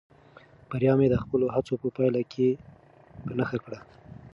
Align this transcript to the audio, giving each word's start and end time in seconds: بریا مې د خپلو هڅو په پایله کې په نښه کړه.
بریا 0.69 0.93
مې 0.99 1.07
د 1.09 1.15
خپلو 1.23 1.45
هڅو 1.55 1.73
په 1.81 1.87
پایله 1.95 2.21
کې 2.33 2.49
په 3.25 3.31
نښه 3.39 3.57
کړه. 3.65 3.79